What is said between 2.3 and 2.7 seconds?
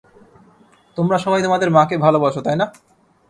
তাই না?